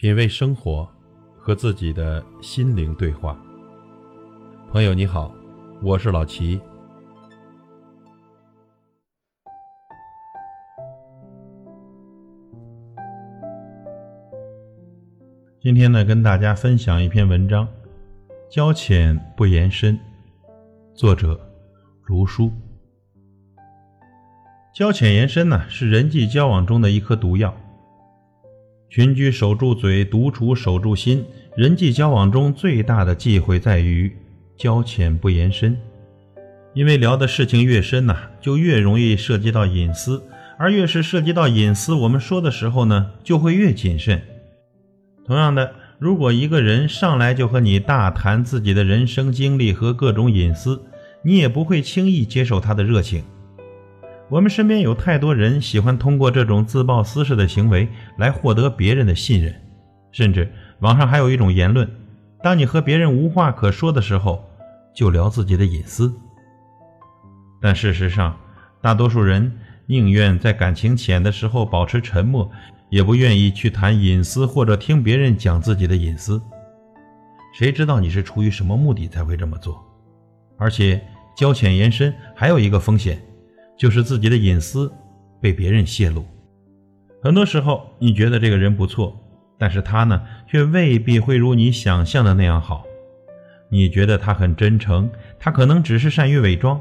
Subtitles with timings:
[0.00, 0.88] 品味生活，
[1.36, 3.38] 和自己的心灵对话。
[4.72, 5.30] 朋友你好，
[5.82, 6.58] 我是老齐。
[15.60, 17.66] 今天呢，跟大家分享一篇文章，
[18.50, 19.94] 《交浅不言深》，
[20.94, 21.38] 作者
[22.02, 22.50] 如书。
[24.72, 27.54] 交浅言深呢，是人际交往中的一颗毒药。
[28.90, 31.24] 群居守住嘴，独处守住心。
[31.56, 34.12] 人际交往中最大的忌讳在于
[34.56, 35.76] 交浅不言深，
[36.74, 40.22] 因为聊的事情越深呐，就越容易涉及到隐私，
[40.58, 44.20] 而越是涉及到隐私，我们说的时候呢，就会越谨慎。
[45.24, 50.82] 同样的，如果一个人上来就和你大谈自己的人生经历和各种隐私，
[51.22, 53.22] 你也不会轻易接受他的热情。
[54.30, 59.52] 我们身边有太多人喜欢通过这种自曝私事的行为来获得别人的信任，
[60.12, 60.48] 甚至
[60.78, 61.88] 网上还有一种言论：
[62.40, 64.44] 当你和别人无话可说的时候，
[64.94, 66.14] 就聊自己的隐私。
[67.60, 68.38] 但事实上，
[68.80, 69.52] 大多数人
[69.86, 72.48] 宁愿在感情浅的时候保持沉默，
[72.88, 76.40] 也不愿意去谈隐私或者听别人讲自己的隐私。
[77.52, 79.84] 谁知道你是出于什么目的才会这么做？
[80.56, 81.02] 而且，
[81.36, 83.20] 交浅言深还有一个风险。
[83.80, 84.92] 就是自己的隐私
[85.40, 86.22] 被别人泄露，
[87.22, 89.18] 很多时候你觉得这个人不错，
[89.58, 92.84] 但是他呢却未必会如你想象的那样好。
[93.70, 96.78] 你觉得他很真诚，他可能只是善于伪装。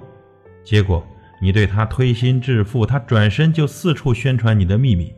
[0.61, 1.01] 结果
[1.41, 5.13] 你对他推心置腹，他转身就四处宣传你的秘密。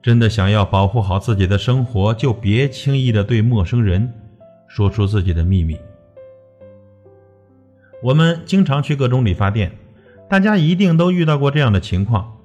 [0.00, 4.10] 真的想要保护好自己的生活，就别轻易的对陌生人
[4.66, 5.78] 说出自己的秘密。
[8.02, 9.70] 我们经常去各种理发店。
[10.30, 12.36] 大家一定都遇到过这样的情况：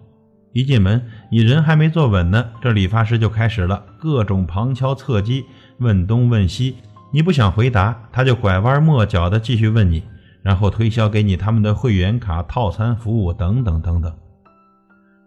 [0.53, 5.45] 一进门，你人还没坐稳呢，这理发师就开始了各种旁敲侧击，
[5.77, 6.77] 问东问西。
[7.11, 10.01] 你不想回答，他就拐弯抹角的继续问你，
[10.41, 14.11] 然后推销给你他们的会员卡、套餐服务等等等等。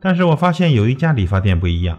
[0.00, 1.96] 但是我发现有一家理发店不一样，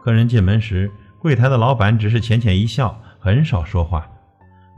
[0.00, 4.04] 客人进门时，柜台的老板只是浅浅一笑，很少说话，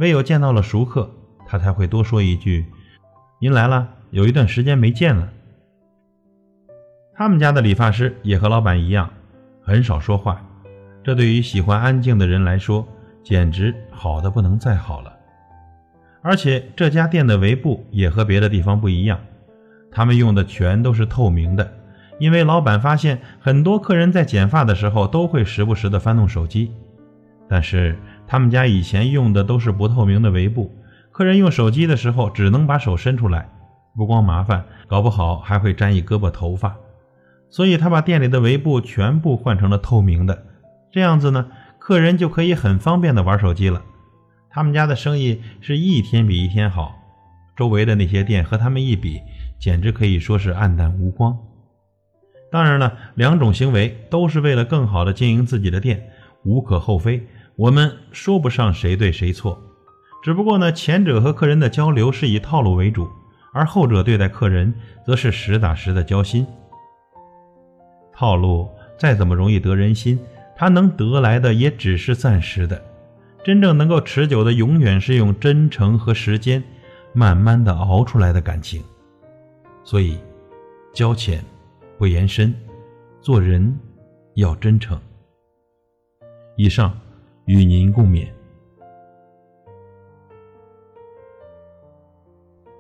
[0.01, 1.11] 唯有见到了熟客，
[1.47, 2.67] 他才会多说一句
[3.41, 5.29] ：“您来了。”有一段时间没见了。
[7.15, 9.11] 他们家的理发师也和老板一样，
[9.63, 10.41] 很少说话。
[11.03, 12.87] 这对于喜欢安静的人来说，
[13.23, 15.13] 简直好的不能再好了。
[16.23, 19.19] 而且这家店的围布也和别的地方不一样，
[19.91, 21.73] 他们用的全都是透明的，
[22.19, 26.73] 因为老板发现很多客人在剪发的时候都会时不时的翻动手机。
[27.49, 30.73] 但是他们家以前用的都是不透明的围布，
[31.11, 33.49] 客人用手机的时候只能把手伸出来。
[33.97, 36.77] 不光麻烦，搞不好还会沾一胳膊头发，
[37.51, 40.47] 所以他把店里的围布全部换成了透明的，
[40.93, 43.83] 这样子呢，客人就可以很方便的玩手机了。
[44.51, 46.95] 他们家的生意是一天比一天好，
[47.57, 49.21] 周围的那些店和他们一比，
[49.59, 51.37] 简直可以说是黯淡无光。
[52.51, 56.11] 当然了，两种行为都是为了更好的经营自己的店，
[56.45, 59.61] 无可厚非，我们说不上谁对谁错，
[60.23, 63.09] 只不过呢，前者和客人的交流是以套路为主。
[63.59, 64.73] 而后者对待客人，
[65.05, 66.47] 则是实打实的交心。
[68.13, 70.17] 套路再怎么容易得人心，
[70.55, 72.81] 他能得来的也只是暂时的。
[73.43, 76.63] 真正能够持久的，永远是用真诚和时间，
[77.13, 78.81] 慢慢的熬出来的感情。
[79.83, 80.17] 所以，
[80.95, 81.43] 交浅
[81.99, 82.55] 不言深，
[83.21, 83.77] 做人
[84.35, 84.97] 要真诚。
[86.57, 86.97] 以上
[87.47, 88.38] 与您共勉。